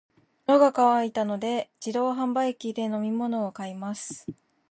[0.47, 4.25] 喉が渇いたので、自動販売機で飲み物を買います。